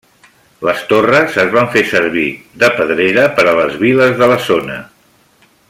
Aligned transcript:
Les 0.67 0.79
torres 0.93 1.35
es 1.43 1.51
van 1.57 1.69
fer 1.75 1.83
servir 1.91 2.25
de 2.63 2.71
pedrera 2.79 3.27
per 3.37 3.47
a 3.53 3.57
les 3.61 3.77
viles 3.85 4.17
de 4.23 4.31
la 4.33 4.43
zona. 4.51 4.83